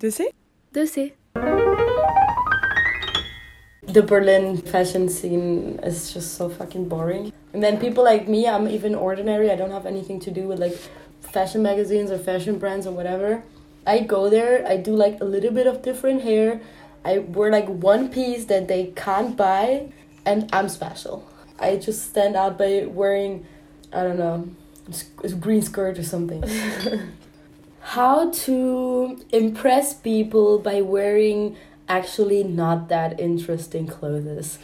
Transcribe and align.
Deuce? 0.00 0.32
Deuce. 0.72 1.12
The 3.82 4.02
Berlin 4.02 4.56
fashion 4.56 5.10
scene 5.10 5.78
is 5.82 6.14
just 6.14 6.36
so 6.36 6.48
fucking 6.48 6.88
boring. 6.88 7.30
And 7.52 7.62
then 7.62 7.78
people 7.78 8.02
like 8.02 8.26
me, 8.26 8.48
I'm 8.48 8.66
even 8.66 8.94
ordinary. 8.94 9.50
I 9.50 9.56
don't 9.56 9.72
have 9.72 9.84
anything 9.84 10.18
to 10.20 10.30
do 10.30 10.48
with 10.48 10.58
like 10.58 10.72
fashion 11.20 11.62
magazines 11.62 12.10
or 12.10 12.16
fashion 12.16 12.58
brands 12.58 12.86
or 12.86 12.92
whatever. 12.92 13.42
I 13.86 13.98
go 13.98 14.30
there, 14.30 14.66
I 14.66 14.78
do 14.78 14.96
like 14.96 15.20
a 15.20 15.24
little 15.24 15.52
bit 15.52 15.66
of 15.66 15.82
different 15.82 16.22
hair. 16.22 16.62
I 17.04 17.18
wear 17.18 17.52
like 17.52 17.68
one 17.68 18.08
piece 18.08 18.46
that 18.46 18.68
they 18.68 18.94
can't 18.96 19.36
buy, 19.36 19.92
and 20.24 20.48
I'm 20.50 20.70
special. 20.70 21.28
I 21.58 21.76
just 21.76 22.08
stand 22.08 22.36
out 22.36 22.56
by 22.56 22.86
wearing, 22.86 23.46
I 23.92 24.04
don't 24.04 24.18
know, 24.18 24.48
a 25.22 25.28
green 25.28 25.60
skirt 25.60 25.98
or 25.98 26.04
something. 26.04 26.42
How 27.80 28.30
to 28.30 29.18
impress 29.32 29.94
people 29.94 30.58
by 30.58 30.80
wearing 30.80 31.56
actually 31.88 32.44
not 32.44 32.88
that 32.88 33.18
interesting 33.18 33.86
clothes. 33.86 34.58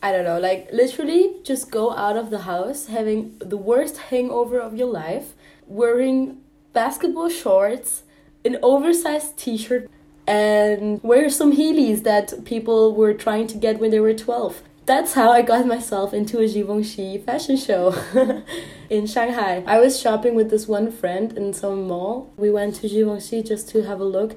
I 0.00 0.12
don't 0.12 0.24
know, 0.24 0.38
like 0.38 0.68
literally 0.72 1.34
just 1.42 1.70
go 1.70 1.92
out 1.96 2.16
of 2.16 2.30
the 2.30 2.40
house 2.40 2.86
having 2.86 3.36
the 3.40 3.56
worst 3.56 3.96
hangover 3.98 4.60
of 4.60 4.76
your 4.76 4.86
life, 4.86 5.34
wearing 5.66 6.40
basketball 6.72 7.28
shorts, 7.28 8.04
an 8.44 8.58
oversized 8.62 9.36
t 9.36 9.56
shirt, 9.56 9.90
and 10.26 11.02
wear 11.02 11.28
some 11.28 11.56
heelys 11.56 12.04
that 12.04 12.44
people 12.44 12.94
were 12.94 13.14
trying 13.14 13.48
to 13.48 13.56
get 13.56 13.80
when 13.80 13.90
they 13.90 13.98
were 13.98 14.14
12. 14.14 14.62
That's 14.88 15.12
how 15.12 15.30
I 15.30 15.42
got 15.42 15.66
myself 15.66 16.14
into 16.14 16.38
a 16.38 16.48
Givenchy 16.48 17.18
fashion 17.18 17.58
show 17.58 17.94
in 18.88 19.06
Shanghai. 19.06 19.62
I 19.66 19.80
was 19.80 20.00
shopping 20.00 20.34
with 20.34 20.48
this 20.48 20.66
one 20.66 20.90
friend 20.90 21.36
in 21.36 21.52
some 21.52 21.86
mall. 21.86 22.32
We 22.38 22.50
went 22.50 22.76
to 22.76 22.88
Givenchy 22.88 23.42
just 23.42 23.68
to 23.68 23.82
have 23.82 24.00
a 24.00 24.04
look 24.04 24.36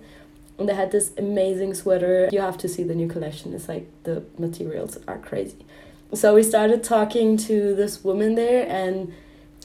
and 0.60 0.68
they 0.68 0.74
had 0.74 0.92
this 0.92 1.14
amazing 1.18 1.74
sweater. 1.76 2.28
You 2.34 2.42
have 2.42 2.58
to 2.58 2.68
see 2.68 2.84
the 2.84 2.94
new 2.94 3.08
collection. 3.08 3.54
It's 3.54 3.70
like 3.70 3.88
the 4.04 4.26
materials 4.38 4.98
are 5.08 5.20
crazy. 5.20 5.66
So 6.14 6.36
we 6.36 6.44
started 6.44 6.84
talking 6.84 7.38
to 7.48 7.74
this 7.74 8.04
woman 8.04 8.36
there, 8.36 8.68
and 8.68 9.14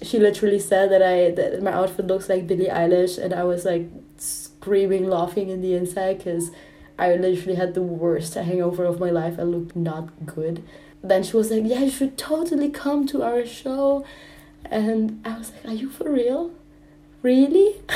she 0.01 0.21
literally 0.21 0.61
said 0.61 0.93
that 0.93 1.03
I 1.03 1.33
that 1.33 1.61
my 1.65 1.73
outfit 1.73 2.07
looks 2.07 2.29
like 2.29 2.47
Billie 2.47 2.69
Eilish, 2.69 3.19
and 3.19 3.35
I 3.35 3.43
was 3.43 3.65
like 3.65 3.91
screaming, 4.19 5.11
laughing 5.11 5.49
in 5.49 5.63
the 5.63 5.75
inside 5.75 6.19
because 6.19 6.53
I 6.99 7.15
literally 7.17 7.57
had 7.57 7.75
the 7.75 7.83
worst 7.83 8.35
hangover 8.35 8.85
of 8.85 9.01
my 9.01 9.11
life. 9.11 9.39
I 9.39 9.43
looked 9.43 9.77
not 9.77 10.27
good. 10.27 10.63
Then 11.03 11.23
she 11.23 11.37
was 11.37 11.51
like, 11.51 11.65
"Yeah, 11.65 11.81
you 11.81 11.91
should 11.91 12.17
totally 12.17 12.71
come 12.71 13.07
to 13.09 13.23
our 13.23 13.45
show," 13.45 14.05
and 14.65 15.21
I 15.25 15.39
was 15.39 15.53
like, 15.53 15.65
"Are 15.67 15.75
you 15.75 15.91
for 15.91 16.11
real?" 16.11 16.53
really? 17.27 17.75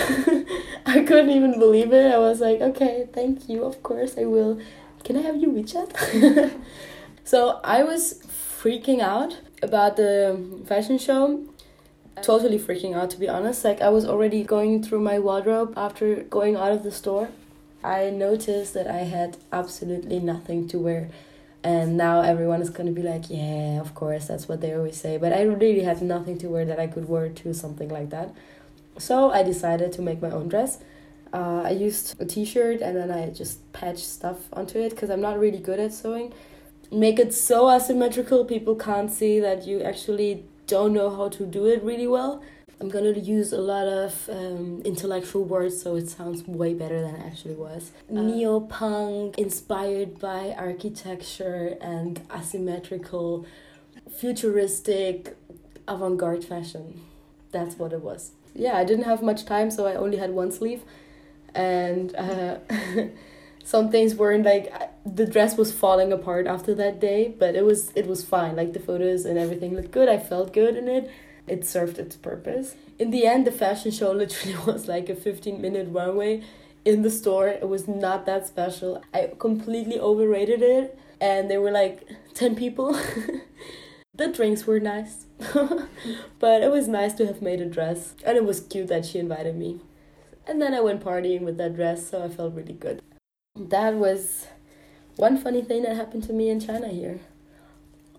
I 0.86 1.04
couldn't 1.06 1.30
even 1.30 1.58
believe 1.58 1.92
it. 1.92 2.12
I 2.12 2.18
was 2.18 2.40
like, 2.40 2.60
okay, 2.60 3.08
thank 3.12 3.48
you, 3.48 3.64
of 3.64 3.80
course 3.82 4.18
I 4.18 4.24
will. 4.24 4.60
Can 5.04 5.16
I 5.16 5.22
have 5.22 5.36
your 5.36 5.52
WeChat? 5.52 6.60
so 7.24 7.60
I 7.62 7.84
was 7.84 8.20
freaking 8.60 9.00
out 9.00 9.38
about 9.62 9.96
the 9.96 10.62
fashion 10.66 10.98
show. 10.98 11.44
Totally 12.22 12.58
freaking 12.58 12.94
out, 12.94 13.08
to 13.10 13.18
be 13.18 13.28
honest. 13.28 13.64
Like, 13.64 13.80
I 13.80 13.88
was 13.88 14.04
already 14.04 14.42
going 14.42 14.82
through 14.82 15.00
my 15.00 15.18
wardrobe 15.18 15.72
after 15.76 16.16
going 16.38 16.56
out 16.56 16.72
of 16.72 16.82
the 16.82 16.90
store. 16.90 17.28
I 17.82 18.10
noticed 18.10 18.74
that 18.74 18.86
I 18.86 19.04
had 19.04 19.38
absolutely 19.52 20.20
nothing 20.20 20.68
to 20.68 20.78
wear. 20.78 21.08
And 21.62 21.96
now 21.96 22.22
everyone 22.22 22.62
is 22.62 22.70
gonna 22.70 22.92
be 22.92 23.02
like, 23.02 23.24
yeah, 23.28 23.80
of 23.80 23.94
course, 23.94 24.26
that's 24.28 24.48
what 24.48 24.60
they 24.60 24.74
always 24.74 24.96
say. 24.96 25.16
But 25.16 25.32
I 25.32 25.42
really 25.42 25.82
had 25.82 26.00
nothing 26.02 26.38
to 26.38 26.48
wear 26.48 26.64
that 26.64 26.78
I 26.78 26.86
could 26.86 27.08
wear 27.08 27.28
to 27.28 27.54
something 27.54 27.88
like 27.88 28.10
that. 28.10 28.34
So 28.98 29.30
I 29.30 29.42
decided 29.42 29.92
to 29.92 30.02
make 30.02 30.20
my 30.20 30.30
own 30.30 30.48
dress. 30.48 30.78
Uh, 31.32 31.62
I 31.64 31.70
used 31.70 32.20
a 32.20 32.24
t-shirt 32.24 32.80
and 32.80 32.96
then 32.96 33.10
I 33.10 33.30
just 33.30 33.72
patched 33.72 34.06
stuff 34.06 34.48
onto 34.52 34.78
it 34.78 34.90
because 34.90 35.10
I'm 35.10 35.20
not 35.20 35.38
really 35.38 35.58
good 35.58 35.78
at 35.78 35.92
sewing. 35.92 36.32
Make 36.90 37.18
it 37.18 37.32
so 37.32 37.70
asymmetrical 37.70 38.44
people 38.44 38.74
can't 38.74 39.10
see 39.10 39.38
that 39.38 39.66
you 39.66 39.80
actually 39.80 40.44
don't 40.66 40.92
know 40.92 41.08
how 41.08 41.28
to 41.28 41.46
do 41.46 41.66
it 41.66 41.82
really 41.82 42.06
well. 42.06 42.42
I'm 42.80 42.88
gonna 42.88 43.12
use 43.12 43.52
a 43.52 43.60
lot 43.60 43.86
of 43.86 44.28
um, 44.30 44.82
intellectual 44.84 45.44
words 45.44 45.82
so 45.82 45.96
it 45.96 46.08
sounds 46.08 46.46
way 46.46 46.72
better 46.74 47.00
than 47.00 47.14
it 47.14 47.26
actually 47.26 47.54
was. 47.54 47.92
Uh, 48.10 48.22
Neo-punk, 48.22 49.38
inspired 49.38 50.18
by 50.18 50.54
architecture 50.56 51.76
and 51.80 52.20
asymmetrical, 52.34 53.44
futuristic, 54.10 55.36
avant-garde 55.86 56.44
fashion. 56.44 57.02
That's 57.52 57.76
what 57.76 57.92
it 57.92 58.00
was 58.00 58.32
yeah, 58.54 58.76
I 58.76 58.84
didn't 58.84 59.04
have 59.04 59.22
much 59.22 59.44
time, 59.44 59.70
so 59.70 59.86
I 59.86 59.94
only 59.94 60.16
had 60.16 60.30
one 60.30 60.50
sleeve, 60.50 60.82
and 61.54 62.14
uh, 62.16 62.58
some 63.64 63.90
things 63.90 64.14
weren't 64.14 64.44
like 64.44 64.72
the 65.06 65.26
dress 65.26 65.56
was 65.56 65.72
falling 65.72 66.12
apart 66.12 66.46
after 66.46 66.74
that 66.74 67.00
day, 67.00 67.34
but 67.38 67.54
it 67.54 67.64
was 67.64 67.92
it 67.94 68.06
was 68.06 68.24
fine. 68.24 68.56
Like 68.56 68.72
the 68.72 68.80
photos 68.80 69.24
and 69.24 69.38
everything 69.38 69.74
looked 69.74 69.90
good. 69.92 70.08
I 70.08 70.18
felt 70.18 70.52
good 70.52 70.76
in 70.76 70.88
it. 70.88 71.10
It 71.50 71.66
served 71.66 71.98
its 71.98 72.16
purpose. 72.16 72.76
In 72.98 73.10
the 73.10 73.26
end, 73.26 73.46
the 73.46 73.52
fashion 73.52 73.90
show 73.90 74.12
literally 74.22 74.56
was 74.66 74.88
like 74.88 75.08
a 75.08 75.14
fifteen 75.14 75.60
minute 75.60 75.88
runway 75.90 76.42
in 76.84 77.02
the 77.02 77.10
store. 77.10 77.48
It 77.48 77.68
was 77.68 77.86
not 77.86 78.24
that 78.26 78.46
special. 78.46 79.02
I 79.12 79.32
completely 79.38 79.98
overrated 79.98 80.62
it, 80.62 80.98
and 81.20 81.50
there 81.50 81.60
were 81.60 81.72
like 81.72 82.06
ten 82.34 82.56
people. 82.56 82.98
the 84.14 84.28
drinks 84.28 84.66
were 84.66 84.80
nice 84.80 85.24
but 86.38 86.62
it 86.62 86.70
was 86.70 86.86
nice 86.86 87.14
to 87.14 87.26
have 87.26 87.40
made 87.40 87.60
a 87.60 87.66
dress, 87.66 88.14
and 88.24 88.36
it 88.36 88.44
was 88.44 88.60
cute 88.60 88.88
that 88.88 89.06
she 89.06 89.18
invited 89.18 89.56
me. 89.56 89.80
And 90.46 90.60
then 90.60 90.74
I 90.74 90.80
went 90.80 91.02
partying 91.02 91.42
with 91.42 91.56
that 91.58 91.74
dress, 91.74 92.10
so 92.10 92.22
I 92.22 92.28
felt 92.28 92.54
really 92.54 92.74
good. 92.74 93.00
That 93.56 93.94
was 93.94 94.46
one 95.16 95.38
funny 95.38 95.62
thing 95.62 95.82
that 95.82 95.96
happened 95.96 96.24
to 96.24 96.32
me 96.32 96.50
in 96.50 96.60
China 96.60 96.88
here, 96.88 97.20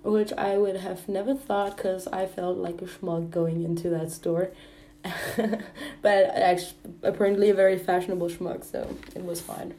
which 0.04 0.34
I 0.34 0.58
would 0.58 0.78
have 0.78 1.08
never 1.08 1.34
thought 1.36 1.78
because 1.78 2.08
I 2.08 2.26
felt 2.26 2.58
like 2.58 2.82
a 2.82 2.86
schmuck 2.86 3.30
going 3.30 3.64
into 3.64 3.90
that 3.90 4.12
store. 4.12 4.52
but 6.02 6.26
actually, 6.36 6.74
apparently 7.04 7.50
a 7.50 7.56
very 7.56 7.78
fashionable 7.78 8.30
schmuck, 8.30 8.64
so 8.64 8.96
it 9.16 9.24
was 9.24 9.42
fine. 9.42 9.74